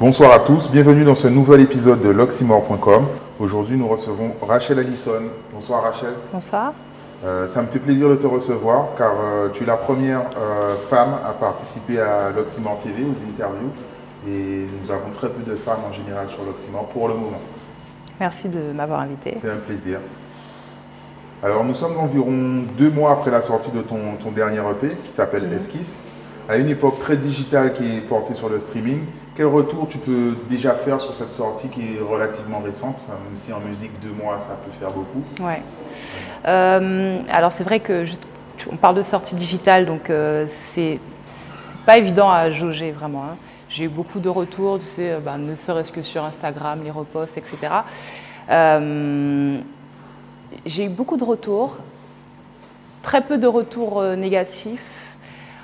[0.00, 3.04] Bonsoir à tous, bienvenue dans ce nouvel épisode de l'oxymore.com.
[3.38, 5.24] Aujourd'hui, nous recevons Rachel Allison.
[5.52, 6.14] Bonsoir Rachel.
[6.32, 6.72] Bonsoir.
[7.22, 10.76] Euh, ça me fait plaisir de te recevoir car euh, tu es la première euh,
[10.76, 13.68] femme à participer à l'Oxymore TV aux interviews
[14.26, 17.40] et nous avons très peu de femmes en général sur l'Oxymore pour le moment.
[18.18, 19.34] Merci de m'avoir invité.
[19.38, 20.00] C'est un plaisir.
[21.42, 25.10] Alors nous sommes environ deux mois après la sortie de ton, ton dernier EP qui
[25.10, 25.52] s'appelle Mhm.
[25.52, 26.02] Esquisse,
[26.50, 29.04] à une époque très digitale qui est portée sur le streaming.
[29.36, 33.52] Quel retour tu peux déjà faire sur cette sortie qui est relativement récente, même si
[33.52, 35.22] en musique deux mois ça peut faire beaucoup?
[35.40, 35.62] Ouais.
[36.46, 38.04] Euh, alors c'est vrai que
[38.70, 40.98] on parle de sortie digitale, donc euh, c'est
[41.86, 43.22] pas évident à jauger vraiment.
[43.22, 43.36] hein.
[43.68, 46.90] J'ai eu beaucoup de retours, tu sais, euh, ben, ne serait-ce que sur Instagram, les
[46.90, 47.56] reposts, etc.
[48.50, 49.58] Euh,
[50.66, 51.76] J'ai eu beaucoup de retours,
[53.02, 54.99] très peu de retours négatifs.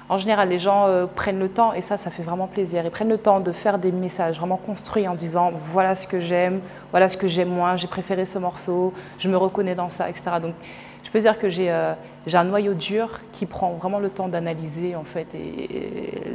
[0.08, 2.82] En général, les gens euh, prennent le temps, et ça, ça fait vraiment plaisir.
[2.84, 6.20] Ils prennent le temps de faire des messages vraiment construits en disant voilà ce que
[6.20, 6.60] j'aime,
[6.92, 10.30] voilà ce que j'aime moins, j'ai préféré ce morceau, je me reconnais dans ça, etc.
[10.40, 10.54] Donc,
[11.02, 11.94] je peux dire que j'ai euh,
[12.26, 15.26] j'ai un noyau dur qui prend vraiment le temps d'analyser en fait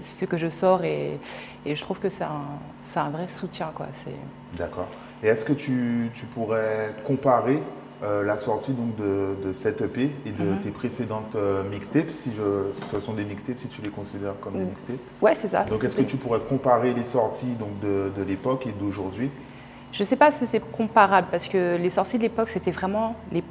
[0.02, 1.20] ce que je sors, et,
[1.66, 3.72] je trouve que c'est un, vrai soutien.
[4.58, 4.88] D'accord.
[5.24, 7.62] Et est-ce que tu pourrais comparer
[8.04, 10.58] euh, la sortie donc, de, de cette EP et de Mhm.
[10.64, 14.54] tes précédentes euh, mixtapes, si je, ce sont des mixtapes, si tu les considères comme
[14.54, 15.64] des mixtapes Ouais, c'est ça.
[15.66, 19.30] Donc est-ce que tu pourrais comparer les sorties donc, de, de l'époque et d'aujourd'hui?
[19.92, 23.16] Je ne sais pas si c'est comparable parce que les sorties de l'époque, c'était vraiment
[23.32, 23.44] les.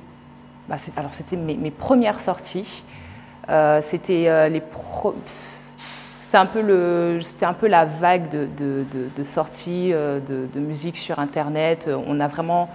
[0.69, 2.83] bah, alors, c'était mes, mes premières sorties.
[3.51, 5.15] Euh, c'était les pro-
[6.21, 8.49] C'était un, peu le, c'était un peu la vague de,
[9.17, 11.89] de, sorties de musique sur Internet.
[12.07, 12.69] On a vraiment.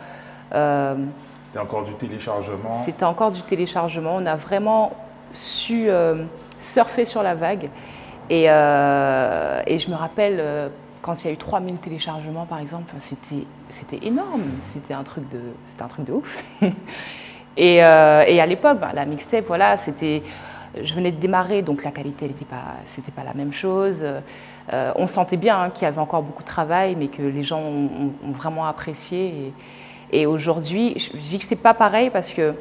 [1.56, 4.16] C'était encore du téléchargement c'était encore du téléchargement.
[4.17, 4.92] On a vraiment
[5.31, 6.25] su euh,
[6.59, 7.70] surfer sur la vague.
[8.30, 10.67] Et, euh, et je me rappelle, euh,
[11.02, 14.44] quand il y a eu 3000 téléchargements, par exemple, c'était, énorme.
[14.64, 15.39] C'était un truc de,
[15.80, 16.44] un truc de ouf.
[17.58, 20.23] et, et à l'époque, ben, la mixtape, voilà, c'était...
[20.83, 22.76] Je venais de démarrer, donc la qualité, n'était pas,
[23.15, 24.04] pas la même chose.
[24.73, 27.61] On sentait bien hein, qu'il y avait encore beaucoup de travail, mais que les gens
[27.61, 29.54] ont, vraiment apprécié.
[30.11, 32.54] Et aujourd'hui, je dis que c'est pas pareil parce que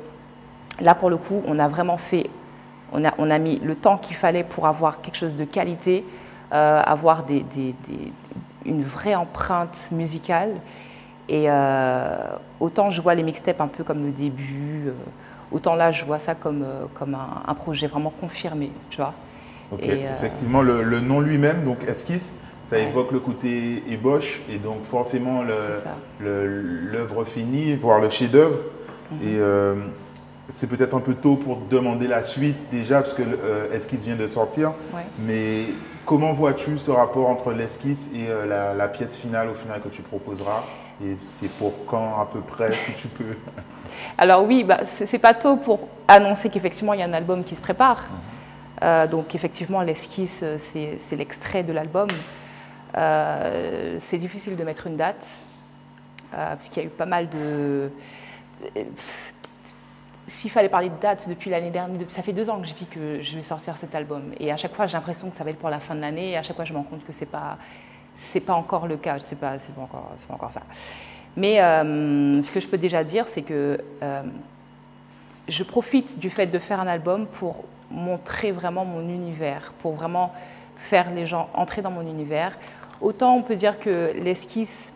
[0.81, 2.29] là, pour le coup, on a vraiment fait,
[2.93, 6.05] on a, on a mis le temps qu'il fallait pour avoir quelque chose de qualité,
[6.53, 8.13] euh, avoir des, des- des-
[8.65, 10.51] une vraie empreinte musicale.
[11.29, 12.17] Et euh,
[12.61, 14.93] autant je vois les mixtapes un peu comme le début, euh,
[15.53, 19.15] autant là, je vois ça comme, comme un, un projet vraiment confirmé, tu vois.
[19.73, 22.35] Ok, Et, effectivement, le, le nom lui-même, donc esquisse,
[22.75, 22.89] ça Ouais.
[22.89, 25.43] évoque le côté ébauche et donc forcément
[26.21, 28.59] l'œuvre finie, voire le chef-d'œuvre.
[29.11, 29.19] Mhm.
[29.23, 29.75] Et euh,
[30.49, 34.17] c'est peut-être un peu tôt pour demander la suite déjà, parce que euh, esquisse vient
[34.17, 34.73] de sortir.
[34.93, 35.03] Ouais.
[35.19, 35.65] Mais
[36.05, 39.89] comment vois-tu ce rapport entre l'esquisse et euh, la, la pièce finale au final que
[39.89, 40.63] tu proposeras?
[41.05, 43.25] Et c'est pour quand à peu près, si tu peux?
[44.19, 47.57] Alors oui, bah, c'est pas tôt pour annoncer qu'effectivement il y a un album qui
[47.57, 48.05] se prépare.
[48.83, 52.09] Euh, donc effectivement l'esquisse, c'est l'extrait de l'album.
[52.97, 55.27] Euh, c'est difficile de mettre une date
[56.33, 57.91] euh, parce qu'il y a eu pas mal de.
[60.27, 62.87] S'il fallait parler de date depuis l'année dernière, ça fait deux ans que je dis
[62.87, 65.51] que je vais sortir cet album et à chaque fois j'ai l'impression que ça va
[65.51, 67.13] être pour la fin de l'année et à chaque fois je me rends compte que
[67.13, 67.59] c'est pas
[68.15, 70.63] c'est pas encore le cas, c'est pas c'est pas encore c'est pas encore ça.
[71.37, 73.79] Mais euh, ce que je peux déjà dire, c'est que
[75.49, 80.33] je profite du fait de faire un album pour montrer vraiment mon univers, pour vraiment
[80.77, 82.57] faire les gens entrer dans mon univers.
[83.01, 84.93] Autant on peut dire que l'esquisse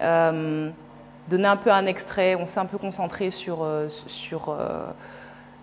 [0.00, 0.70] euh,
[1.28, 4.86] donnait un peu un extrait, on s'est un peu concentré sur, euh, sur, euh,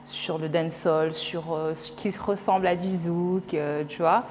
[0.05, 3.55] sur le dancehall, sur ce qui ressemble à du zouk,
[3.87, 4.23] tu vois.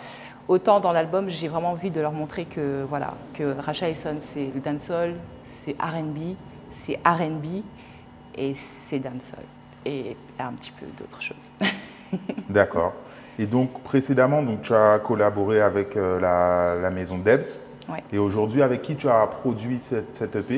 [0.48, 4.50] Autant dans l'album, j'ai vraiment envie de leur montrer que, voilà, que Rasha Esson, c'est
[4.54, 5.14] le dancehall,
[5.62, 6.34] c'est R&B,
[6.72, 7.62] c'est R&B
[8.34, 9.44] et c'est dancehall.
[9.84, 11.50] Et un petit peu d'autres choses.
[12.48, 12.94] D'accord.
[13.38, 17.60] Et donc précédemment, donc, tu as collaboré avec euh, la, la maison Debs.
[17.88, 18.02] Ouais.
[18.12, 20.56] Et aujourd'hui, avec qui tu as produit cette, cette EP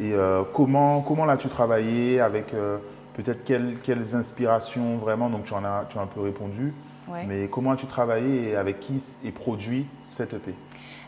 [0.00, 2.78] Et euh, comment, comment l'as-tu travaillé Avec euh,
[3.14, 5.30] peut-être quelles, quelles inspirations vraiment?
[5.30, 6.72] Donc tu en as, tu as un peu répondu.
[7.08, 7.24] Ouais.
[7.26, 10.54] Mais comment as-tu travaillé et avec qui est produit cette EP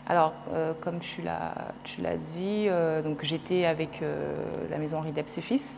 [0.07, 1.53] Alors, euh, comme tu l'as,
[1.83, 4.33] tu l'as dit, euh, donc j'étais avec euh,
[4.69, 5.77] la maison Henri Debs et Fils.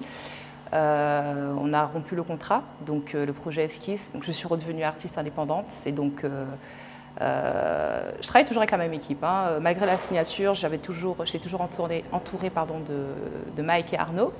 [0.73, 4.12] Euh, on a rompu le contrat, donc euh, le projet Esquisse.
[4.21, 5.65] Je suis redevenue artiste indépendante.
[5.85, 9.23] Et donc, euh, je travaille toujours avec la même équipe.
[9.23, 9.59] hein.
[9.59, 14.33] Malgré la signature, j'avais toujours, j'étais toujours entourée, entourée pardon, de, Mike et Arnaud.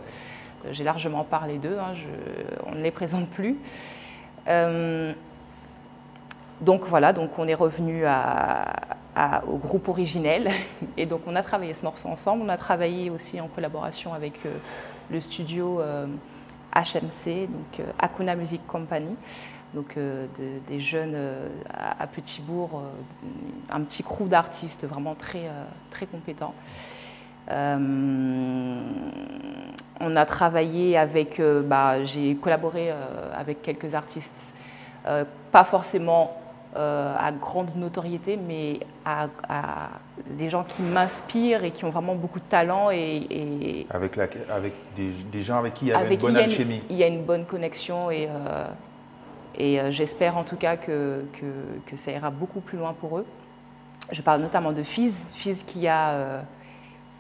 [0.72, 1.94] J'ai largement parlé d'eux, hein,
[2.68, 3.58] on ne les présente plus.
[6.62, 8.06] Donc voilà, donc on est revenu
[9.48, 10.52] au groupe originel.
[10.98, 12.44] Et donc on a travaillé ce morceau ensemble.
[12.46, 14.40] On a travaillé aussi en collaboration avec
[15.12, 15.82] le studio
[16.74, 19.16] HMC, donc Akuna Music Company
[19.74, 19.98] donc
[20.68, 21.18] des jeunes
[21.74, 22.84] à, Petit-Bourg,
[23.70, 25.50] un petit crew d'artistes vraiment très,
[25.92, 26.54] très compétents.
[27.50, 27.56] on
[30.02, 32.92] a travaillé avec, bah, j'ai collaboré
[33.34, 34.54] avec quelques artistes,
[35.06, 36.41] pas forcément
[36.76, 39.28] à grande notoriété, mais à,
[40.30, 42.90] des gens qui m'inspirent et qui ont vraiment beaucoup de talent.
[42.92, 46.82] Et, avec, la, avec des, gens avec qui il y avait une bonne alchimie.
[46.90, 48.30] Il y a une bonne connexion et,
[49.58, 51.26] et j'espère en tout cas que,
[51.86, 53.26] que, ça ira beaucoup plus loin pour eux.
[54.12, 56.44] Je parle notamment de Fizz, Fizz qui a,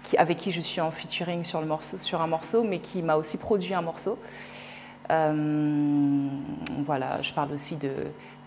[0.03, 3.01] qui, avec qui je suis en featuring sur, le morceau, sur un morceau, mais qui
[3.01, 4.17] m'a aussi produit un morceau.
[6.85, 7.91] Voilà, je parle aussi de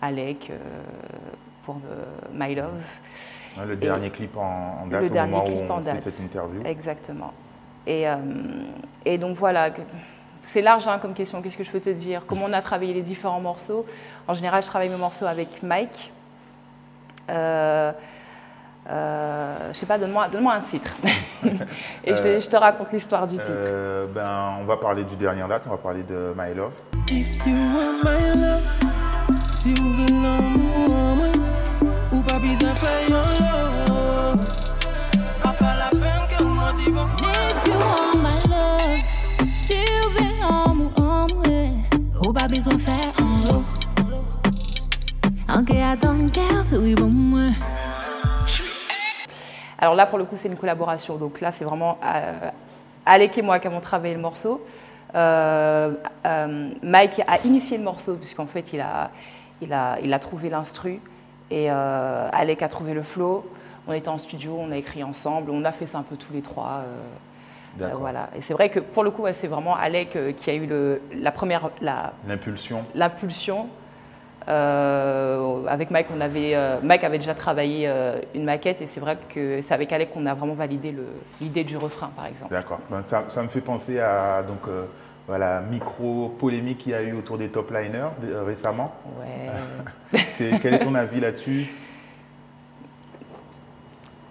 [0.01, 0.57] Alec euh,
[1.63, 1.77] pour
[2.33, 2.81] My Love.
[3.65, 6.61] Le dernier clip en, date au moment où on fait cette interview.
[6.65, 7.33] Exactement.
[7.87, 8.15] Et, euh,
[9.05, 9.69] et donc voilà,
[10.43, 12.23] c'est large hein, comme question, qu'est-ce que je peux te dire?
[12.27, 13.85] Comment on a travaillé les différents morceaux?
[14.27, 16.11] En général, je travaille mes morceaux avec Mike.
[17.29, 17.91] Euh,
[18.89, 20.91] euh, je sais pas, donne-moi donne un titre.
[22.03, 24.07] Et je, te, je, te, raconte l'histoire du titre.
[24.13, 26.73] ben, on va parler du dernier date, on va parler de My Love.
[29.65, 31.37] Si ou vin l'amou an mwen
[32.13, 34.35] Ou pa bizan fè yon lò
[35.41, 35.87] A pa la
[36.29, 41.81] ke ou manti bon If you want my love Si ou vin l'amou an mwen
[42.21, 43.57] Ou pa bizan fè yon lò
[45.57, 47.57] Anke atan kè sou yon mwen
[49.77, 51.17] Alors là, pour le coup, c'est une collaboration.
[51.17, 52.49] Donc là, c'est vraiment euh,
[53.05, 54.65] Alec et moi qui avons travaillé le morceau.
[55.13, 55.93] Euh,
[56.25, 59.11] euh, Mike a initié le morceau, puisqu'en fait, il a,
[59.61, 60.99] il a, il a trouvé l'instru
[61.51, 63.49] et euh, Alec a trouvé le flow.
[63.87, 66.33] On était en studio, on a écrit ensemble, on a fait ça un peu tous
[66.33, 66.83] les trois.
[67.77, 68.29] Voilà.
[68.35, 71.31] Et c'est vrai que pour le coup, c'est vraiment Alec qui a eu le, la
[71.31, 71.69] première.
[72.27, 72.83] L'impulsion.
[72.95, 73.67] L'impulsion.
[74.47, 77.91] Avec Mike, on avait, Mike avait déjà travaillé
[78.33, 80.95] une maquette et c'est vrai que c'est avec Alec qu'on a vraiment validé
[81.41, 82.53] l'idée du refrain, par exemple.
[82.53, 82.79] D'accord.
[82.89, 84.69] Ben, ça, ça, me fait penser à donc
[85.27, 88.93] voilà, micro-polémique qu'il y a eu autour des top liners euh, récemment.
[89.19, 90.19] Ouais.
[90.61, 91.67] quel est ton avis là-dessus?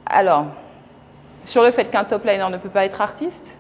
[0.06, 0.46] Alors,
[1.44, 3.56] sur le fait qu'un top liner ne peut pas être artiste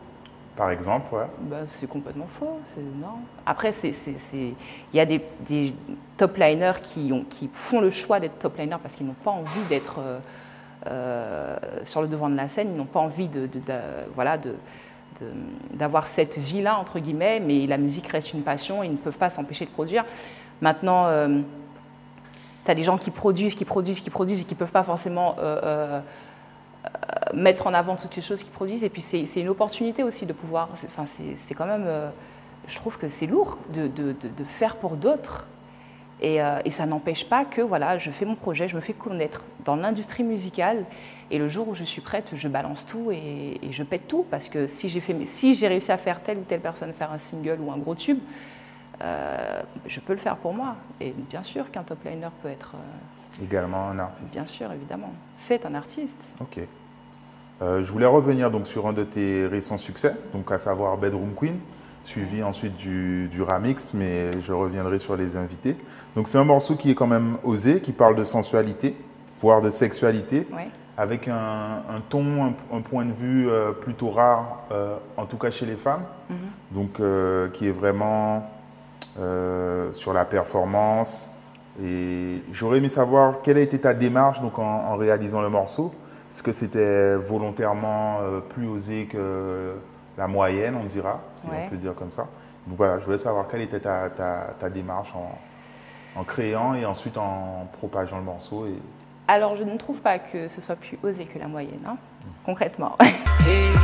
[0.56, 1.16] Par exemple.
[1.40, 2.60] Bah, c'est complètement faux.
[3.44, 4.54] Après, il
[4.92, 5.74] y a des,
[6.16, 9.32] top liners qui, ont, qui font le choix d'être top liners parce qu'ils n'ont pas
[9.32, 10.18] envie d'être euh,
[10.86, 13.48] euh, sur le devant de la scène, ils n'ont pas envie de,
[15.72, 19.30] d'avoir cette vie-là, entre guillemets, mais la musique reste une passion, ils ne peuvent pas
[19.30, 20.04] s'empêcher de produire.
[20.60, 21.40] Maintenant, euh,
[22.64, 24.84] tu as des gens qui produisent, qui produisent, qui produisent et qui ne peuvent pas
[24.84, 26.00] forcément euh,
[27.32, 28.84] mettre en avant toutes ces choses qu'ils produisent.
[28.84, 31.88] Et puis c'est une opportunité aussi de pouvoir, enfin c'est quand même,
[32.66, 35.46] je trouve que c'est lourd de, de, de, faire pour d'autres
[36.22, 39.44] euh, et, ça n'empêche pas que voilà, je fais mon projet, je me fais connaître
[39.64, 40.84] dans l'industrie musicale.
[41.30, 44.24] Et le jour où je suis prête, je balance tout et, je pète tout.
[44.30, 47.58] Parce que si j'ai si réussi à faire telle ou telle personne faire un single
[47.60, 48.20] ou un gros tube,
[49.02, 50.76] euh, je peux le faire pour moi.
[51.00, 52.74] Et bien sûr qu'un top liner peut être.
[53.40, 54.32] Euh, Également un artiste.
[54.32, 55.12] Bien sûr, évidemment.
[55.36, 56.20] C'est un artiste.
[56.40, 56.60] Ok.
[57.60, 61.58] je voulais revenir donc sur un de tes récents succès, donc à savoir Bedroom Queen
[62.04, 65.76] suivi ensuite du, du, Ramix, mais je reviendrai sur les invités.
[66.14, 68.94] Donc c'est un morceau qui est quand même osé, qui parle de sensualité,
[69.40, 70.46] voire de sexualité,
[70.96, 75.66] avec un, ton, un, point de vue euh, plutôt rare, euh, en tout cas chez
[75.66, 76.36] les femmes, mhm.
[76.70, 78.48] donc euh, qui est vraiment
[79.92, 81.30] sur la performance.
[81.82, 85.92] Et j'aurais aimé savoir quelle a été ta démarche donc, en, en réalisant le morceau.
[86.32, 89.74] Est-ce que c'était volontairement plus osé que
[90.18, 92.26] la moyenne, on dira, si on peut dire comme ça?
[92.66, 94.08] Donc voilà, je voulais savoir quelle était ta,
[94.58, 95.38] ta, démarche en,
[96.18, 98.66] en, créant et ensuite en propageant le morceau.
[98.66, 98.78] Et...
[99.28, 101.96] Alors, je ne trouve pas que ce soit plus osé que la moyenne, hein,
[102.44, 102.96] concrètement.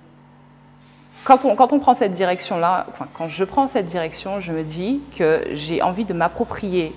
[1.23, 5.01] quand, on, quand on prend cette direction-là, quand je prends cette direction, je me dis
[5.17, 6.95] que j'ai envie de m'approprier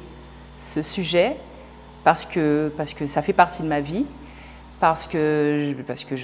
[0.58, 1.36] ce sujet
[2.04, 4.06] parce que, parce que ça fait partie de ma vie,
[4.80, 6.14] parce que, parce que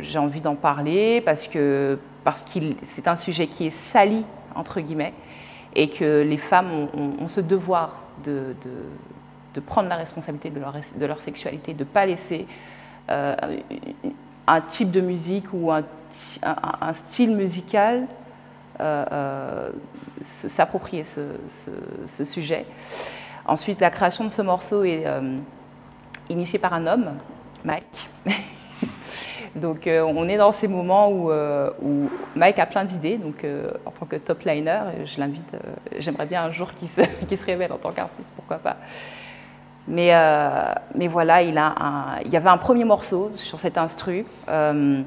[0.00, 4.24] j'ai envie d'en parler, parce que parce que c'est un sujet qui est sali,
[4.56, 5.14] entre guillemets,
[5.76, 8.56] et que les femmes ont, ce devoir de,
[9.54, 12.48] de, prendre la responsabilité de leur, de leur sexualité, de ne pas laisser
[13.10, 13.36] euh,
[14.48, 15.84] un type de musique ou un,
[16.42, 18.06] un, style musical
[18.80, 19.70] euh, euh,
[20.20, 22.66] s'approprier ce, sujet.
[23.46, 25.04] Ensuite, la création de ce morceau est
[26.28, 27.10] initiée par un homme,
[27.64, 28.08] Mike.
[29.54, 31.30] Donc on est dans ces moments où,
[32.34, 33.18] Mike a plein d'idées.
[33.18, 33.44] Donc
[33.84, 35.56] en tant que top liner, je l'invite,
[35.98, 38.76] j'aimerais bien un jour qu'il se, révèle en tant qu'artiste, pourquoi pas.
[39.88, 41.74] Mais, euh, mais voilà, il, a
[42.24, 45.02] il y avait un premier morceau sur cet instru euh,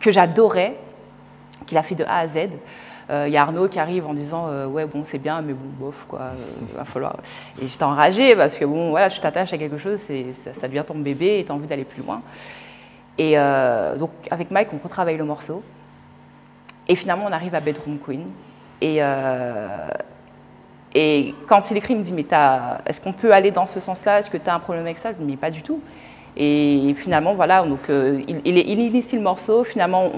[0.00, 0.76] que j'adorais,
[1.66, 2.48] qu'il a fait de A à Z.
[3.10, 5.68] Euh, il y a Arnaud qui arrive en disant ouais bon c'est bien mais bon
[5.78, 6.32] bof quoi
[6.76, 7.16] va falloir.
[7.60, 10.84] Et j'étais enragée parce que bon voilà je t'attache à quelque chose ça, ça, devient
[10.86, 12.20] ton bébé et tu as envie d'aller plus loin.
[13.16, 13.36] Et
[13.98, 15.62] donc avec Mike on retravaille le morceau.
[16.86, 18.26] Et finalement on arrive à Bedroom Queen.
[20.94, 22.26] Et quand il écrit, il me dit Mais
[22.86, 24.20] est-ce qu'on peut aller dans ce sens-là?
[24.20, 25.12] Est-ce que tu as un problème avec ça?
[25.12, 25.80] Je me dis Pas du tout.
[26.40, 30.08] Et finalement, voilà, donc, euh, il, il, il, initie le morceau, finalement,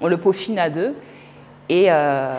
[0.00, 0.94] on, le peaufine à deux.
[1.68, 2.32] Et, euh,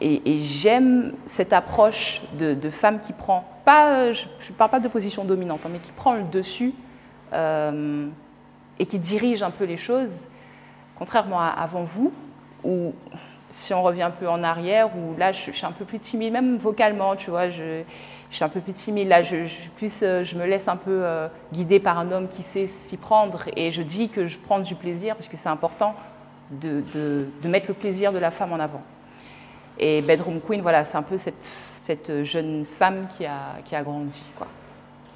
[0.00, 5.60] j'aime cette approche de, femme qui prend, pas, je ne parle pas de position dominante,
[5.64, 6.74] hein, mais qui prend le dessus
[7.32, 8.08] euh,
[8.80, 10.28] et qui dirige un peu les choses,
[10.96, 12.12] contrairement à avant vous,
[12.64, 12.92] où
[13.50, 16.32] si on revient un peu en arrière, où là, je, suis un peu plus timide,
[16.32, 17.48] même vocalement, tu vois,
[18.36, 19.08] suis un peu plus timide.
[19.08, 19.36] Là, je,
[19.76, 22.96] plus, euh, je me laisse un peu euh, guider par un homme qui sait s'y
[22.96, 25.94] prendre, et je dis que je prends du plaisir, parce que c'est important
[26.50, 28.82] de, de, mettre le plaisir de la femme en avant.
[29.78, 31.48] Et Bedroom Queen, voilà, c'est un peu cette,
[31.80, 34.46] cette, jeune femme qui a, qui a grandi, quoi.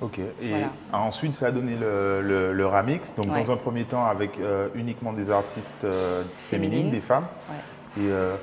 [0.03, 0.53] Ok, et
[0.93, 5.15] ensuite ça a donné le, le, Ramix, donc dans un premier temps avec euh, uniquement
[5.15, 5.87] des artistes
[6.51, 7.25] féminines, des femmes.
[7.99, 8.37] Euh,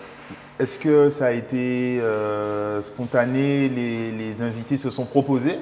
[0.60, 5.60] est-ce que ça a été euh, spontané les, invités se sont proposés?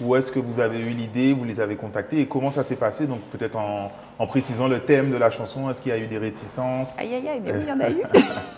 [0.00, 2.20] Ou est-ce que vous avez eu l'idée, vous les avez contactés?
[2.20, 3.06] Et comment ça s'est passé?
[3.06, 6.18] Donc peut-être en, précisant le thème de la chanson, est-ce qu'il y a eu des
[6.18, 6.98] réticences?
[6.98, 8.02] Aïe aïe aïe, mais oui, il y en a eu.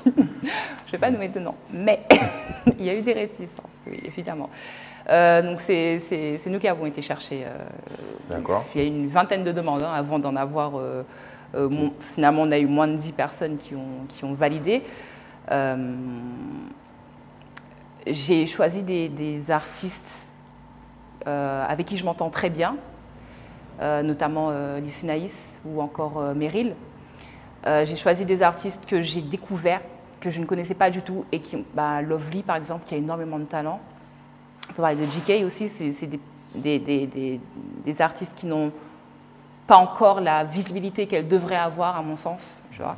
[0.07, 2.00] Je ne vais pas nommer de nom, mais
[2.79, 4.49] il y a eu des réticences, oui, évidemment.
[5.11, 7.45] Euh, donc c'est nous qui avons été chercher.
[8.31, 8.64] D'accord.
[8.75, 10.79] Il y a eu une vingtaine de demandes hein, avant d'en avoir
[11.55, 11.69] euh,
[12.14, 14.83] finalement, on a eu moins de 10 personnes qui ont, qui ont validé.
[15.51, 15.97] Euh,
[18.07, 20.33] j'ai choisi des, artistes
[21.27, 22.77] euh, avec qui je m'entends très bien,
[23.81, 24.53] notamment
[25.03, 26.75] Naïs ou encore Meryl.
[27.65, 29.81] j'ai choisi des artistes que j'ai découverts,
[30.21, 32.99] que je ne connaissais pas du tout, et qui, bah, Lovely par exemple, qui a
[32.99, 33.81] énormément de talent.
[34.71, 36.09] On peut parler de GK aussi, c'est
[36.55, 38.73] des, artistes qui n'ont
[39.67, 42.61] pas encore la visibilité qu'elle devrait avoir, à mon sens.
[42.73, 42.97] Tu vois.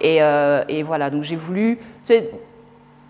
[0.00, 2.30] Et, euh, et, voilà, donc j'ai voulu, tu sais,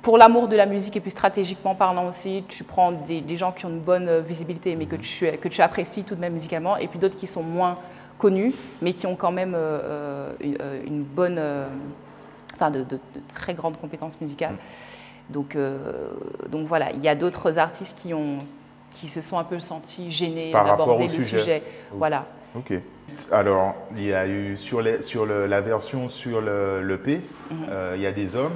[0.03, 3.53] pour l'amour de la musique et puis stratégiquement parlant aussi, tu prends des, des, gens
[3.53, 6.77] qui ont une bonne visibilité mais que tu, que tu apprécies tout de même musicalement,
[6.77, 7.79] et puis d'autres qui sont moins
[8.19, 11.41] connus mais qui ont quand même euh, euh, une, bonne,
[12.55, 12.99] enfin de, de,
[13.35, 14.57] très grandes compétences musicales.
[15.29, 15.57] Donc,
[16.49, 18.39] donc voilà, il y a d'autres artistes qui, ont,
[18.91, 21.39] qui se sont un peu sentis gênés d'aborder le sujet.
[21.39, 21.63] sujet.
[21.93, 22.27] Voilà.
[22.57, 22.73] Ok.
[23.33, 27.67] Alors, il y a eu sur, les, sur le, la version sur l'EP, mhm.
[27.71, 28.55] euh, il y a des hommes.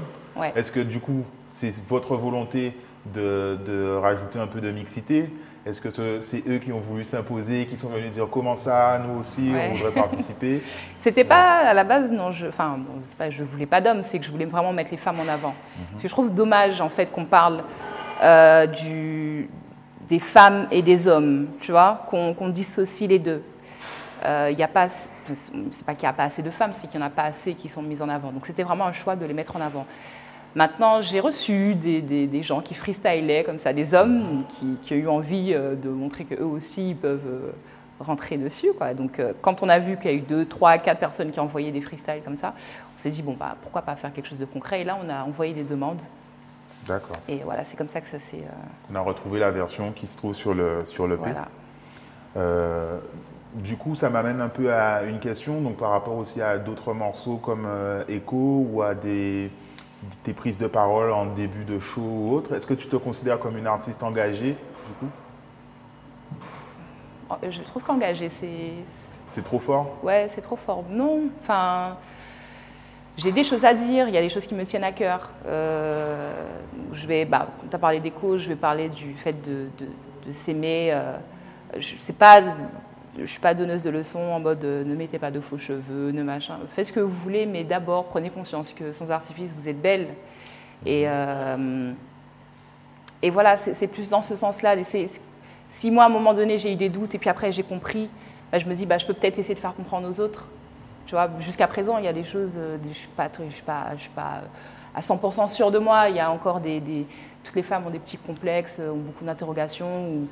[0.57, 2.77] Est-ce que du coup, c'est votre volonté
[3.15, 5.31] de, de, rajouter un peu de mixité?
[5.67, 5.89] Est-ce que
[6.21, 9.75] c'est eux qui ont voulu s'imposer, qui sont venus dire comment ça, nous aussi, on
[9.75, 10.63] voudrait participer?
[10.99, 14.19] C'était pas à la base, non, je, enfin, bon, pas, je voulais pas d'hommes, c'est
[14.19, 15.55] que je voulais vraiment mettre les femmes en avant.
[15.55, 15.85] Mhm.
[15.93, 17.63] Parce que je trouve dommage en fait qu'on parle
[18.23, 19.49] euh, du,
[20.09, 23.43] des femmes et des hommes, tu vois, qu'on dissocie les deux
[24.25, 26.89] il euh, n'y a pas, c'est pas qu'il n'y a pas assez de femmes, c'est
[26.89, 28.33] qu'il n'y en a pas assez qui sont mises en avant.
[28.33, 29.87] Donc c'était vraiment un choix de les mettre en avant.
[30.55, 34.97] Maintenant, j'ai reçu des, des, gens qui freestylaient comme ça, des hommes qui, qui ont
[34.97, 37.51] eu envie euh, de montrer qu'eux aussi ils peuvent euh,
[38.01, 38.69] rentrer dessus.
[38.79, 38.95] Quoi.
[38.95, 41.73] Donc quand on a vu qu'il y a eu deux, trois, quatre personnes qui envoyaient
[41.73, 42.55] des freestyles comme ça,
[42.95, 45.11] on s'est dit, bon, bah, pourquoi pas faire quelque chose de concret Et là, on
[45.11, 46.03] a envoyé des demandes.
[46.87, 47.17] D'accord.
[47.29, 48.45] Et voilà, c'est comme ça que ça s'est...
[48.91, 51.49] On a retrouvé la version qui se trouve sur le, sur le voilà
[53.55, 56.93] du coup, ça m'amène un peu à une question, donc par rapport aussi à d'autres
[56.93, 59.51] morceaux comme euh, Echo ou à des,
[60.25, 62.55] tes prises de parole en début de show ou autre.
[62.55, 64.57] Est-ce que tu te considères comme une artiste engagée,
[64.87, 65.07] du coup?
[67.31, 68.73] Oh, Je trouve qu'engagée, c'est...
[69.29, 69.97] C'est trop fort?
[70.03, 70.85] Ouais, c'est trop fort.
[70.91, 71.97] Non, enfin...
[73.17, 75.31] J'ai des choses à dire, il y a des choses qui me tiennent à cœur.
[75.47, 76.35] Euh,
[76.93, 79.69] je vais, bah, tu as parlé d'écho, je vais parler du fait de,
[80.27, 80.91] de, s'aimer.
[80.93, 81.17] Euh,
[81.79, 82.43] je sais pas
[83.19, 86.11] je suis pas donneuse de leçons en mode euh, ne mettez pas de faux cheveux,
[86.11, 86.59] ne machin.
[86.71, 90.09] Faites ce que vous voulez, mais d'abord prenez conscience que sans artifice vous êtes belle.
[90.85, 91.93] Et, euh,
[93.23, 94.77] et voilà, c'est plus dans ce sens-là.
[95.69, 98.09] Si moi à un moment donné j'ai eu des doutes et puis après j'ai compris,
[98.51, 100.47] bah, je me dis bah, je peux peut-être essayer de faire comprendre aux autres.
[101.07, 103.63] Tu vois, jusqu'à présent il y a des choses, euh, je suis pas, je suis
[103.63, 104.43] pas, je suis pas
[104.95, 106.09] à 100% sûre de moi.
[106.09, 107.07] Il y a encore des, des,
[107.45, 110.29] toutes les femmes ont des petits complexes, ont beaucoup d'interrogations ou,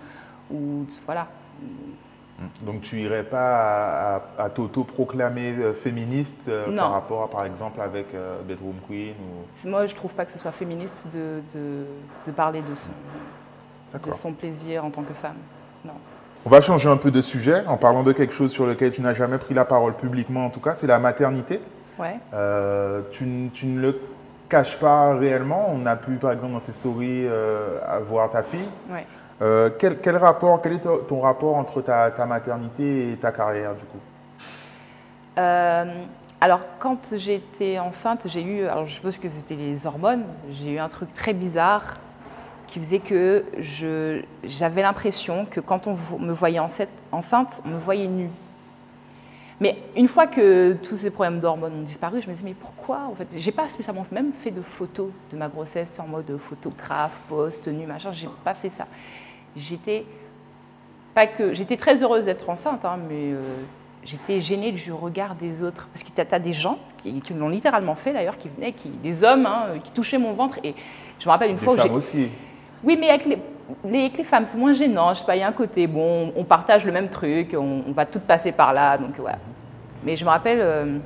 [0.51, 1.29] ou voilà.
[2.63, 8.07] Donc tu irais pas à, t'auto-proclamer euh, féministe euh, par rapport à, par exemple, avec
[8.15, 9.69] euh, Bedroom Queen ou...
[9.69, 14.33] Moi, je trouve pas que ce soit féministe de, de, parler de son, de son
[14.33, 15.37] plaisir en tant que femme.
[15.85, 15.95] Non.
[16.45, 19.01] On va changer un peu de sujet en parlant de quelque chose sur lequel tu
[19.01, 21.61] n'as jamais pris la parole publiquement, en tout cas, c'est la maternité.
[21.99, 22.19] Ouais.
[23.13, 24.01] tu, tu, ne le
[24.49, 25.71] caches pas réellement.
[25.73, 27.29] On a pu, par exemple, dans tes stories,
[28.09, 28.69] voir ta fille.
[28.91, 29.07] Ouais.
[29.43, 33.99] Euh, quel, rapport, quel est ton rapport entre ta, maternité et ta carrière du coup?
[35.39, 36.05] Euh,
[36.41, 40.79] Alors quand j'étais enceinte, j'ai eu, alors je suppose que c'était les hormones, j'ai eu
[40.79, 41.95] un truc très bizarre
[42.67, 43.45] qui faisait que
[44.45, 48.31] j'avais l'impression que quand on me voyait enceinte, on me voyait nue.
[49.61, 53.03] Mais une fois que tous ces problèmes d'hormones ont disparu, je me disais mais pourquoi
[53.11, 53.29] en fait?
[53.37, 57.87] J'ai pas spécialement même fait de photos de ma grossesse en mode photographe, post, nu,
[57.87, 58.13] machin.
[58.13, 58.87] J'ai pas fait ça
[59.57, 60.05] j'étais
[61.15, 63.41] pas que j'étais très heureuse d'être enceinte, hein, mais euh,
[64.05, 65.89] j'étais gênée du regard des autres.
[65.93, 68.89] Parce que tu as, des gens qui, qui l'ont littéralement fait d'ailleurs, qui venaient, qui,
[68.89, 70.59] des hommes hein, qui touchaient mon ventre.
[70.65, 70.75] Et
[71.19, 71.91] je me rappelle une fois où j'ai.
[71.91, 72.29] aussi.
[72.85, 73.27] Oui, mais avec
[73.85, 75.15] les, femmes, c'est moins gênant.
[75.15, 77.93] Je sais pas, il y a un côté, bon, on partage le même truc, on,
[77.93, 79.39] va toutes passer par là, donc voilà.
[80.05, 80.99] Mais je me rappelle euh,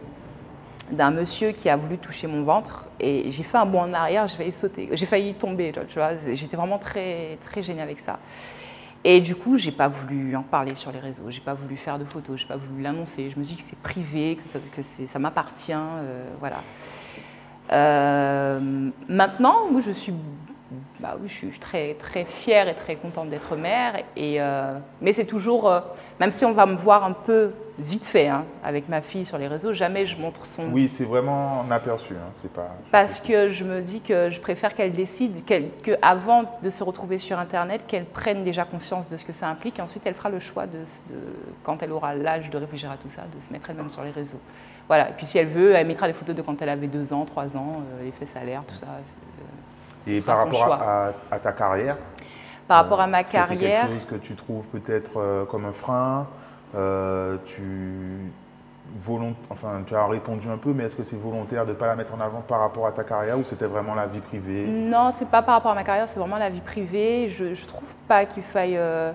[0.91, 4.27] d'un monsieur qui a voulu toucher mon ventre et j'ai fait un bond en arrière,
[4.29, 8.19] j'ai failli sauter, j'ai failli tomber, tu vois, j'étais vraiment très, très gênée avec ça.
[9.05, 11.99] Et du coup, j'ai pas voulu en parler sur les réseaux, j'ai pas voulu faire
[11.99, 13.31] de photos, j'ai pas voulu l'annoncer.
[13.31, 16.57] Je me dis que c'est privé, que ça, que ça m'appartient, euh, voilà.
[17.73, 20.13] Euh, maintenant, moi, je suis
[21.01, 23.97] bah oui, je suis très, très fière et très contente d'être mère.
[24.17, 25.81] Et, euh, mais c'est toujours, euh,
[26.21, 29.37] même si on va me voir un peu vite fait hein, avec ma fille sur
[29.37, 30.63] les réseaux, jamais je montre son.
[30.73, 32.15] Oui, c'est vraiment un aperçu.
[32.15, 32.75] Hein, c'est pas.
[32.91, 37.39] Parce que je me dis que je préfère qu'elle décide, qu'avant de se retrouver sur
[37.39, 39.79] Internet, qu'elle prenne déjà conscience de ce que ça implique.
[39.79, 40.79] Et ensuite, elle fera le choix de,
[41.63, 44.11] quand elle aura l'âge de réfléchir à tout ça, de se mettre elle-même sur les
[44.11, 44.41] réseaux.
[44.89, 45.11] Voilà.
[45.11, 47.27] Et puis si elle veut, elle mettra des photos de quand elle avait deux ans,
[47.27, 48.87] trois ans, euh, les fesses à l'air, tout ça.
[50.07, 51.97] Et par rapport à, ta carrière
[52.69, 53.47] Par rapport à ma carrière.
[53.47, 56.27] C'est quelque chose que tu trouves peut-être euh, comme un frein
[56.75, 58.33] euh, tu,
[59.51, 61.97] enfin, tu as répondu un peu, mais est-ce que c'est volontaire de ne pas la
[61.97, 64.67] mettre en avant par rapport à ta carrière ou c'était vraiment la vie privée?
[64.67, 67.29] Non, c'est pas par rapport à ma carrière, c'est vraiment la vie privée.
[67.29, 68.77] Je ne trouve pas qu'il faille.
[68.77, 69.13] Euh,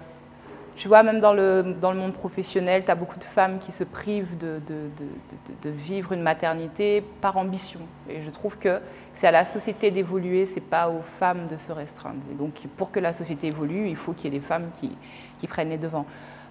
[0.75, 3.71] tu vois, même dans le, dans le monde professionnel, tu as beaucoup de femmes qui
[3.71, 7.81] se privent de, de, vivre une maternité par ambition.
[8.09, 8.79] Et je trouve que
[9.13, 12.21] c'est à la société d'évoluer, c'est pas aux femmes de se restreindre.
[12.31, 14.91] Et donc, pour que la société évolue, il faut qu'il y ait des femmes qui,
[15.39, 16.05] qui, prennent les devants.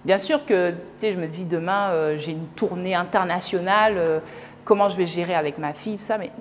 [0.05, 4.19] Bien sûr que, tu sais, je me dis, demain, euh, j'ai une tournée internationale, euh,
[4.65, 6.31] comment je vais gérer avec ma fille, tout ça, mais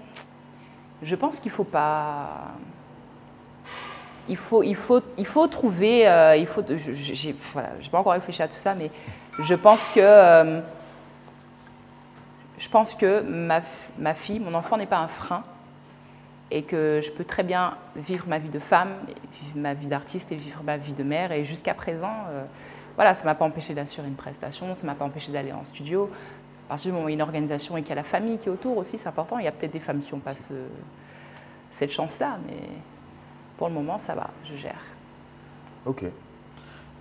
[1.03, 2.53] je pense qu'il ne faut pas
[4.31, 8.13] il faut, il faut, il faut trouver, euh, il faut, je n'ai voilà, pas encore
[8.13, 8.91] réfléchi à tout ça, mais
[9.41, 10.61] je pense que, euh,
[12.57, 13.61] je pense que ma,
[13.99, 15.43] ma fille, mon enfant n'est pas un frein
[16.53, 18.91] et que je peux très bien vivre ma vie de femme,
[19.43, 21.33] vivre ma vie d'artiste et vivre ma vie de mère.
[21.33, 22.45] Et jusqu'à présent, euh,
[22.95, 25.53] voilà, ça ne m'a pas empêché d'assurer une prestation, ça ne m'a pas empêché d'aller
[25.53, 26.09] en studio.
[26.67, 28.53] À partir il y a une organisation et qu'il y a la famille qui est
[28.53, 29.39] autour aussi, c'est important.
[29.39, 30.55] Il y a peut-être des femmes qui n'ont pas ce,
[31.73, 32.59] cette chance-là, mais
[33.61, 34.81] pour le moment, ça va, je gère.
[35.85, 36.05] Ok.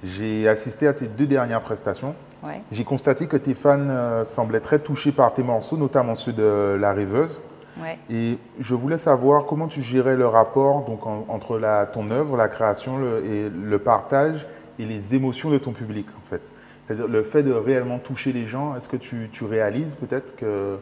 [0.03, 2.15] J'ai assisté à tes deux dernières prestations.
[2.43, 2.61] Ouais.
[2.69, 6.77] J'ai constaté que tes fans euh, semblaient très touchés par tes morceaux, notamment ceux de
[6.77, 7.41] La Rêveuse.
[7.81, 7.97] Ouais.
[8.09, 12.49] Et je voulais savoir comment tu gérais le rapport donc, entre la, ton œuvre, la
[12.49, 14.45] création le, et le partage
[14.79, 16.41] et les émotions de ton public, en fait.
[16.85, 20.77] C'est-à-dire le fait de réellement toucher les gens, est-ce que tu, tu réalises peut-être que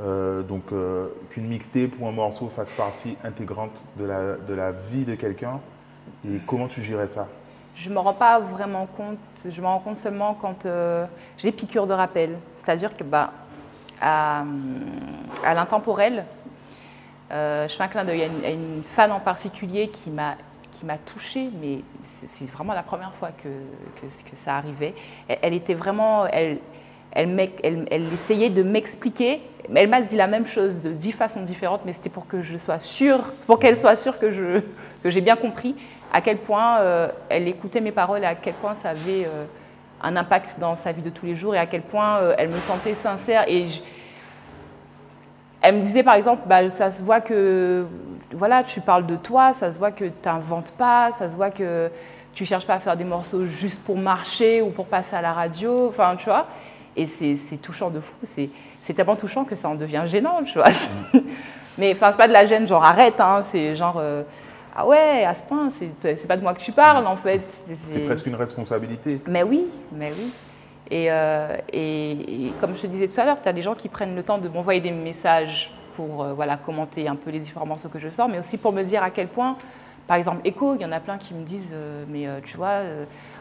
[0.00, 4.70] euh, donc euh, qu'une mixtape ou un morceau fasse partie intégrante de la, de la
[4.70, 5.60] vie de quelqu'un
[6.24, 7.26] et comment tu gérais ça?
[7.74, 11.04] Je ne me rends pas vraiment compte, je me rends compte seulement quand euh,
[11.36, 12.38] j'ai piqûre de rappel.
[12.54, 13.32] C'est-à-dire que bah,
[14.00, 14.44] à,
[15.44, 16.24] l'intemporel,
[17.30, 20.36] je fais un clin d'œil à, une fan en particulier qui m'a
[20.72, 23.48] qui m'a touchée, mais c'est vraiment la première fois que,
[24.00, 24.94] que, que ça arrivait.
[25.26, 26.58] Elle, elle, était vraiment, elle,
[27.12, 29.40] elle, essayait de m'expliquer.
[29.74, 32.56] Elle m'a dit la même chose de dix façons différentes, mais c'était pour que je
[32.56, 34.60] sois sûre, pour qu'elle soit sûre que, je,
[35.02, 35.74] que j'ai bien compris
[36.12, 39.44] à quel point euh, elle écoutait mes paroles et à quel point ça avait euh,
[40.02, 42.60] un impact dans sa vie de tous les jours et à quel point elle me
[42.60, 43.44] sentait sincère.
[43.46, 43.66] Et
[45.60, 47.84] elle me disait par exemple, bah, ça se voit que
[48.32, 51.50] voilà, tu parles de toi, ça se voit que tu n'inventes pas, ça se voit
[51.50, 51.90] que
[52.34, 55.32] tu cherches pas à faire des morceaux juste pour marcher ou pour passer à la
[55.32, 56.46] radio, enfin tu vois.
[56.98, 58.50] Et c'est touchant de fou, c'est
[58.92, 60.68] tellement touchant que ça en devient gênant, tu vois.
[61.78, 63.96] Mais enfin, c'est pas de la gêne, genre arrête, hein, c'est genre.
[63.98, 64.24] Euh,
[64.74, 67.42] ah ouais, à ce point, c'est pas de moi que tu parles en fait.
[67.84, 69.20] C'est presque une responsabilité.
[69.28, 70.30] Mais oui, mais oui.
[70.92, 73.88] Euh, et, et, comme je te disais tout à l'heure, tu as des gens qui
[73.88, 77.88] prennent le temps de m'envoyer des messages pour euh, voilà, commenter un peu les informations
[77.88, 79.56] que je sors, mais aussi pour me dire à quel point,
[80.06, 81.74] par exemple, écho, il y en a plein qui me disent,
[82.08, 82.80] mais tu vois,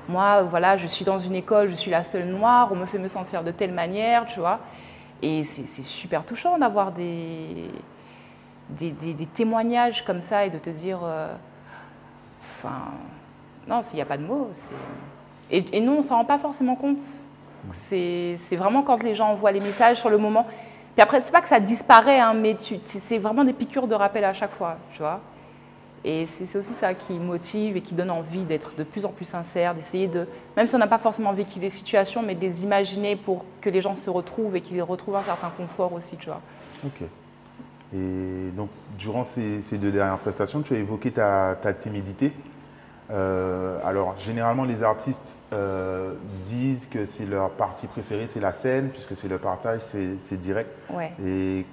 [0.10, 3.00] moi, voilà, je suis dans une école, je suis la seule noire, on me fait
[3.00, 4.60] me sentir de telle manière, tu vois.
[5.22, 7.70] Et c'est super touchant d'avoir des,
[8.70, 11.00] des, témoignages comme ça et de te dire,
[12.39, 12.91] enfin,
[13.67, 14.52] non, s'il n'y a pas de mots,
[15.50, 17.00] et, et non, on ne s'en rend pas forcément compte.
[17.72, 20.46] C'est vraiment quand les gens envoient les messages sur le moment.
[20.96, 24.24] Puis après, c'est pas que ça disparaît, hein, mais c'est vraiment des piqûres de rappel
[24.24, 25.20] à chaque fois, tu vois.
[26.08, 29.26] Et c'est aussi ça qui motive et qui donne envie d'être de plus en plus
[29.26, 32.63] sincère, d'essayer de, même si on n'a pas forcément vécu les situations, mais de les
[32.63, 36.28] imaginer pour que les gens se retrouvent et qu'ils retrouvent un certain confort aussi, tu
[36.28, 36.41] vois.
[36.86, 37.02] Ok.
[37.93, 42.32] Et donc, durant ces, deux dernières prestations, tu as évoqué ta timidité.
[43.10, 46.13] Euh, alors, généralement, les artistes euh,
[46.46, 50.70] disent que c'est leur partie préférée, c'est la scène, puisque c'est le partage, c'est direct.
[51.26, 51.65] Et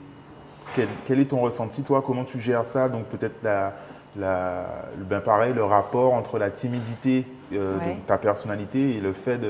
[1.07, 2.03] quel, est ton ressenti, toi?
[2.07, 2.89] Comment tu gères ça?
[2.89, 3.75] Donc, peut-être la,
[4.17, 9.41] ben pareil, le rapport entre la timidité euh, de ta personnalité et le fait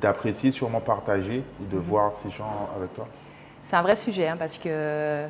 [0.00, 1.82] d'apprécier, sûrement partager et de mhm.
[1.82, 3.06] voir ces gens avec toi.
[3.64, 5.26] C'est un vrai sujet, hein, parce que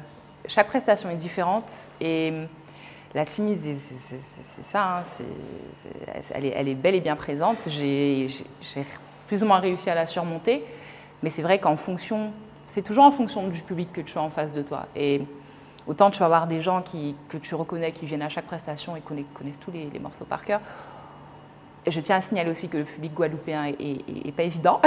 [0.47, 1.71] chaque prestation est différente
[2.01, 2.33] et
[3.15, 5.03] la timidité, c'est ça, hein,
[6.33, 7.59] elle, est, elle, est, bel et bien présente.
[7.67, 8.29] J'ai
[9.27, 10.65] plus ou moins réussi à la surmonter,
[11.23, 12.33] mais c'est vrai qu'en fonction,
[12.67, 14.87] c'est toujours en fonction du public que tu as en face de toi.
[14.97, 15.23] Et
[15.87, 18.97] autant tu vas avoir des gens qui, que tu reconnais, qui viennent à chaque prestation
[18.97, 20.61] et connaissent, connaissent tous les, morceaux par cœur.
[21.87, 24.81] je tiens à signaler aussi que le public guadeloupéen est, pas évident.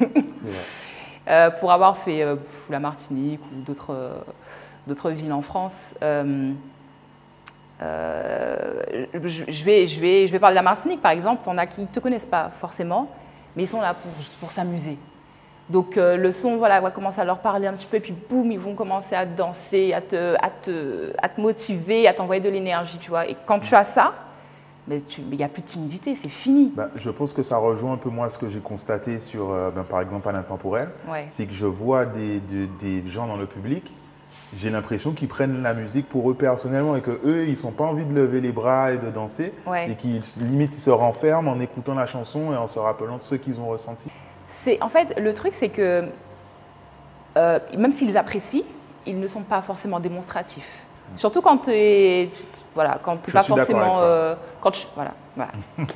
[1.28, 2.36] euh, pour avoir fait euh,
[2.70, 5.96] la Martinique ou d'autres villes en France.
[6.02, 6.52] Euh,
[7.82, 11.42] euh, je, vais, je, vais, je vais parler de la Martinique, par exemple.
[11.46, 13.10] On a qui ne te connaissent pas forcément,
[13.56, 14.98] mais ils sont là pour, pour s'amuser.
[15.70, 18.14] Donc euh, le son voilà, va commencer à leur parler un petit peu, et puis
[18.28, 22.42] boum, ils vont commencer à danser, à te, à te, à te motiver, à t'envoyer
[22.42, 23.28] de l'énergie, tu vois.
[23.28, 24.12] Et quand tu as ça,
[24.88, 25.00] il
[25.30, 26.72] n'y a plus de timidité, c'est fini.
[26.76, 29.70] Bah, je pense que ça rejoint un peu moi ce que j'ai constaté sur, euh,
[29.70, 30.90] ben, par exemple, à l'intemporel.
[31.30, 32.66] C'est que je vois des, des,
[33.00, 33.92] des gens dans le public
[34.56, 37.84] j'ai l'impression qu'ils prennent la musique pour eux personnellement et que eux ils n'ont pas
[37.84, 39.52] envie de lever les bras et de danser
[39.86, 43.22] et qu'ils limite ils se renferment en écoutant la chanson et en se rappelant de
[43.22, 44.10] ce qu'ils ont ressenti.
[44.62, 46.04] C'est en fait le truc c'est que
[47.36, 48.62] euh, même s'ils apprécient,
[49.06, 50.82] ils ne sont pas forcément démonstratifs.
[51.12, 51.18] Mm.
[51.18, 52.30] Surtout quand tu es
[52.74, 55.52] voilà quand tu pas forcément euh, quand voilà, voilà.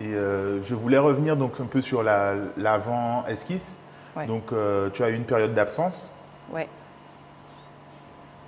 [0.00, 3.76] et euh, je voulais revenir donc un peu sur l'avant esquisse.
[4.28, 4.52] Donc,
[4.92, 6.14] tu as eu une période d'absence.
[6.52, 6.68] Ouais.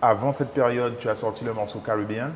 [0.00, 2.30] Avant cette période, tu as sorti le morceau Caribbean,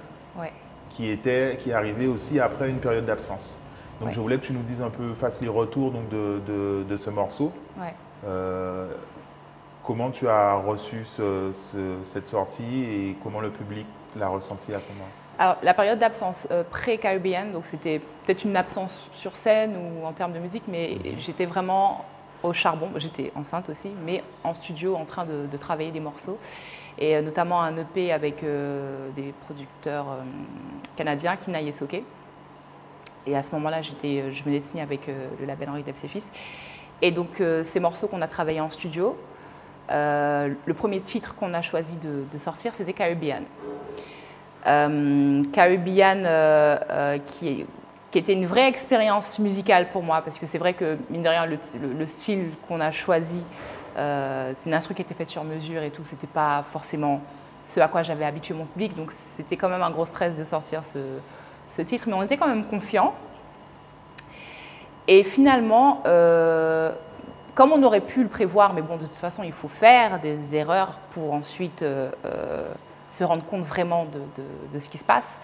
[0.88, 3.59] qui, était, qui est arrivé aussi après une période d'absence.
[4.00, 6.96] Donc je voulais que tu nous dises un peu, fasses les retours donc, de, de,
[6.96, 7.52] ce morceau.
[8.26, 8.86] Euh,
[9.84, 11.04] comment tu as reçu
[12.04, 13.86] cette sortie et comment le public
[14.16, 15.10] l'a ressenti à ce moment-là?
[15.38, 20.12] Alors, la période d'absence euh, pré-Caribbean, donc c'était peut-être une absence sur scène ou en
[20.12, 21.14] termes de musique, mais mhm.
[21.18, 22.04] j'étais vraiment
[22.42, 22.90] au charbon.
[22.96, 26.38] J'étais enceinte aussi, mais en studio en train de, travailler des morceaux.
[26.98, 28.44] Et euh, notamment un EP avec
[29.16, 30.06] des producteurs
[30.96, 32.02] canadiens, Kina Yesoke.
[33.26, 33.92] Et à ce moment-là, je
[34.44, 36.32] venais de signer avec le label Henri Fils.
[37.02, 39.16] Et donc, ces morceaux qu'on a travaillés en studio,
[39.90, 43.44] le premier titre qu'on a choisi de, sortir, c'était Caribbean.
[45.52, 46.26] Caribbean,
[47.26, 51.28] qui était une vraie expérience musicale pour moi, parce que c'est vrai que, mine de
[51.28, 53.40] rien, le, style qu'on a choisi,
[53.96, 57.20] euh, c'est une instru qui était faite sur mesure et tout, c'était pas forcément
[57.62, 60.44] ce à quoi j'avais habitué mon public, donc c'était quand même un gros stress de
[60.44, 60.98] sortir ce,
[61.78, 63.14] titre, mais on était quand même confiants.
[65.08, 66.92] Et finalement, euh,
[67.54, 70.54] comme on aurait pu le prévoir, mais bon, de toute façon, il faut faire des
[70.54, 72.10] erreurs pour ensuite euh,
[73.10, 74.06] se rendre compte vraiment
[74.72, 75.40] de, ce qui se passe.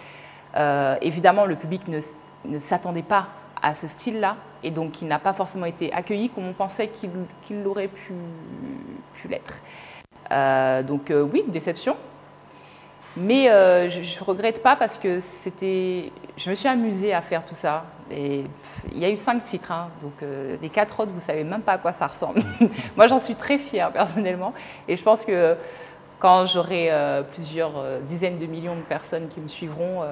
[1.02, 3.28] évidemment, le public ne s'attendait pas
[3.62, 7.62] à ce style-là et donc il n'a pas forcément été accueilli comme on pensait qu'il
[7.62, 8.12] l'aurait pu,
[9.28, 9.54] l'être.
[10.32, 11.96] Euh, donc euh, oui, déception.
[13.16, 17.44] Mais euh, je ne regrette pas parce que c'était, je me suis amusée à faire
[17.46, 17.84] tout ça.
[18.10, 18.44] Et
[18.92, 19.88] il y a eu cinq titres, hein.
[20.00, 22.40] donc euh, les quatre autres, vous savez même pas à quoi ça ressemble.
[22.96, 24.52] Moi, j'en suis très fière personnellement,
[24.86, 25.56] et je pense que
[26.20, 30.02] quand j'aurai euh, plusieurs dizaines de millions de personnes qui me suivront,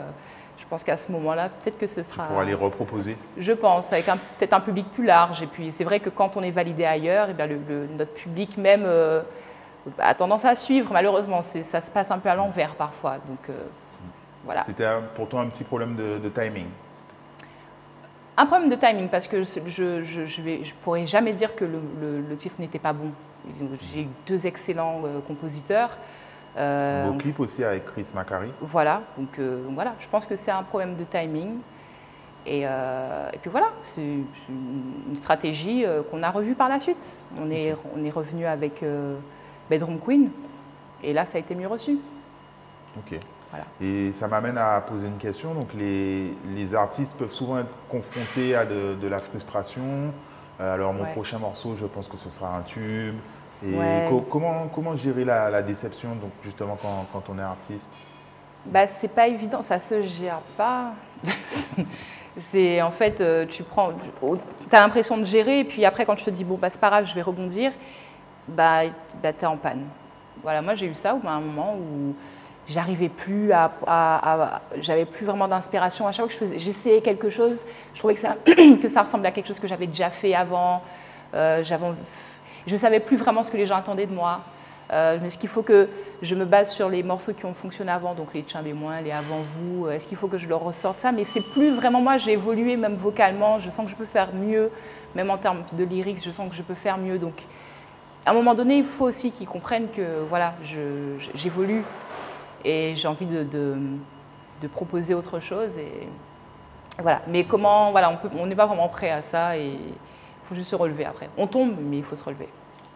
[0.59, 2.25] je pense qu'à ce moment-là, peut-être que ce sera.
[2.25, 3.17] Pour aller reproposer.
[3.37, 5.43] Je pense, avec peut-être un public plus large.
[5.43, 7.59] Et puis, c'est vrai que quand on est validé ailleurs, et eh bien le,
[7.97, 8.89] notre public même
[9.99, 11.43] a tendance à suivre, malheureusement.
[11.43, 13.19] Ça se passe un peu à l'envers parfois.
[13.27, 13.53] Donc, euh,
[14.45, 14.65] voilà.
[14.65, 16.67] C'était pour toi un petit problème de, timing?
[18.37, 22.57] Un problème de timing, parce que je ne je, pourrais jamais dire que le, titre
[22.59, 23.11] n'était pas bon.
[23.93, 25.99] J'ai eu deux excellents euh, compositeurs.
[26.57, 28.53] Euh, Beau clip aussi avec Chris Macari.
[28.61, 31.59] Voilà, donc voilà, je pense que c'est un problème de timing.
[32.47, 37.25] Et, et puis voilà, c'est une stratégie qu'on a revue par la suite.
[37.41, 38.85] On est, on est revenu avec
[39.69, 40.31] Bedroom Queen.
[41.03, 41.99] Et là, ça a été mieux reçu.
[42.97, 43.19] Ok.
[43.51, 43.67] Voilà.
[43.81, 45.55] Et ça m'amène à poser une question.
[45.55, 50.13] Donc, les, les, artistes peuvent souvent être confrontés à de, la frustration.
[50.61, 53.17] Euh, alors, mon prochain morceau, je pense que ce sera un tube.
[53.65, 53.77] Et
[54.31, 57.91] comment, comment gérer la, déception, donc, justement, quand, quand on est artiste?
[58.67, 60.93] Bah, C'est pas évident, ça se gère pas.
[62.51, 66.17] c'est en fait, euh, tu prends, tu as l'impression de gérer, et puis après, quand
[66.17, 67.73] je te dis, bon, bah, c'est pas grave, je vais rebondir,
[68.49, 68.83] bah,
[69.23, 69.85] bah tu es en panne.
[70.43, 72.15] Voilà, moi j'ai eu ça à un moment où
[72.69, 76.07] j'arrivais plus à, j'avais plus vraiment d'inspiration.
[76.07, 77.57] À chaque fois que j'essayais quelque chose,
[77.93, 78.37] je trouvais que ça,
[78.83, 80.83] que ça ressemblait à quelque chose que j'avais déjà fait avant.
[81.35, 81.63] Euh,
[82.67, 84.41] je savais plus vraiment ce que les gens attendaient de moi.
[84.93, 85.89] Euh, est-ce qu'il faut que
[86.21, 89.13] je me base sur les morceaux qui ont fonctionné avant, donc les Tchins moins, les
[89.13, 91.11] Avant vous Est-ce qu'il faut que je leur ressorte ça?
[91.11, 94.29] Mais c'est plus vraiment moi, j'ai évolué même vocalement, je sens que je peux faire
[94.35, 94.71] mieux,
[95.15, 97.19] même en termes de lyrics, je sens que je peux faire mieux.
[97.19, 97.35] Donc
[98.27, 100.55] à un moment donné, il faut aussi qu'ils comprennent que voilà,
[101.35, 101.85] j'évolue
[102.65, 105.77] et j'ai envie de, de, proposer autre chose.
[105.77, 106.09] Et
[106.99, 107.21] voilà.
[107.29, 109.95] Mais comment, voilà, on n'est pas vraiment prêt à ça et il
[110.45, 111.29] faut juste se relever après.
[111.37, 112.49] On tombe, mais il faut se relever.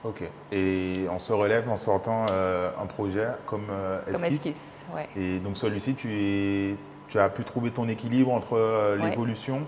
[0.04, 0.22] Ok.
[0.52, 4.12] Et on se relève en sortant euh, un projet comme euh, Esquisse.
[4.12, 5.08] Comme Esquisse, ouais.
[5.16, 6.76] Et donc celui-ci, tu,
[7.08, 9.62] tu as pu trouver ton équilibre entre euh, l'évolution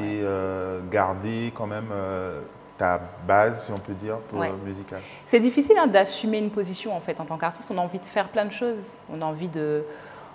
[0.00, 0.22] et
[0.90, 1.92] garder quand même
[2.78, 4.50] ta base, si on peut dire, pour ouais.
[4.64, 7.70] musical C'est difficile hein, d'assumer une position en fait en tant qu'artiste.
[7.72, 8.84] On a envie de faire plein de choses.
[9.12, 9.84] On a envie de,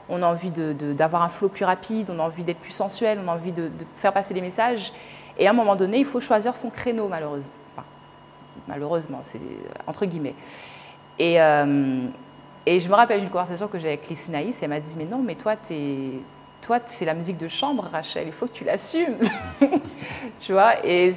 [0.08, 2.10] on a envie d'avoir un flow plus rapide.
[2.10, 3.20] On a envie d'être plus sensuel.
[3.24, 4.94] On a envie de, faire passer des messages.
[5.38, 7.54] Et à un moment donné, il faut choisir son créneau, malheureusement.
[8.68, 9.42] malheureusement, c'est
[9.86, 10.36] entre guillemets.
[11.18, 12.08] Et, euh,
[12.66, 14.62] et je me rappelle d'une conversation que j'ai avec Lyssie Naïs.
[14.62, 16.12] Et elle m'a dit mais non, mais toi, es,
[16.62, 18.28] toi, c'est la musique de chambre, Rachel.
[18.28, 19.18] Il faut que tu l'assumes.
[20.40, 20.86] tu vois.
[20.86, 21.14] Et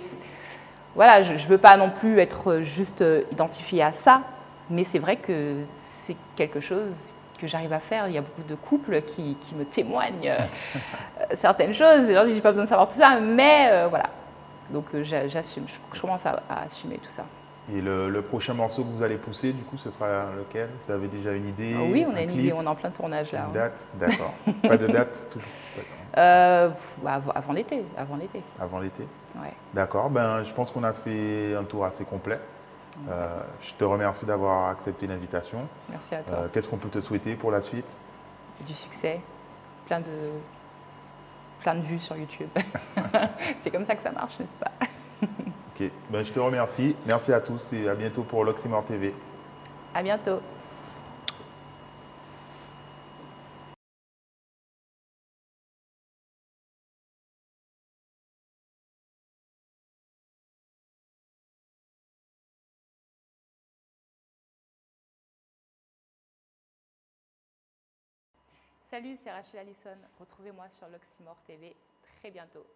[0.94, 4.22] voilà, je ne veux pas non plus être juste euh, identifiée à ça,
[4.68, 8.08] mais c'est vrai que c'est quelque chose que j'arrive à faire.
[8.08, 10.38] Il y a beaucoup de couples qui, me témoignent euh,
[11.32, 12.08] certaines choses.
[12.08, 14.10] Je n'ai pas besoin de savoir tout ça, mais euh, voilà.
[14.70, 17.24] Donc j'assume, je, commence à, assumer tout ça.
[17.70, 20.68] Et le, prochain morceau que vous allez pousser, du coup, ce sera lequel?
[20.84, 22.90] Vous avez déjà une idée ah Oui, on a une idée, on est en plein
[22.90, 23.40] tournage là.
[23.40, 23.52] Une hein.
[23.52, 23.84] date?
[23.94, 24.34] D'accord.
[24.62, 25.48] pas de date toujours
[26.18, 26.70] euh,
[27.06, 27.84] avant, l'été.
[27.96, 28.42] Avant l'été.
[28.60, 29.06] Avant l'été?
[29.36, 29.54] Ouais.
[29.72, 30.10] D'accord.
[30.10, 32.38] Ben, je pense qu'on a fait un tour assez complet.
[33.08, 35.66] Euh, je te remercie d'avoir accepté l'invitation.
[35.88, 36.36] Merci à toi.
[36.36, 37.96] Euh, qu'est-ce qu'on peut te souhaiter pour la suite?
[38.66, 39.20] Du succès,
[39.86, 40.30] plein de,
[41.60, 42.50] plein de vues sur YouTube.
[43.60, 44.70] C'est comme ça que ça marche, n'est-ce pas?
[46.10, 46.96] Ben, je te remercie.
[47.06, 49.14] Merci à tous et à bientôt pour l'Oxymore TV.
[49.94, 50.40] À bientôt.
[68.92, 69.96] Salut, c'est Rachel Allison.
[70.20, 71.74] Retrouvez-moi sur l'Oxymore TV
[72.20, 72.66] très bientôt.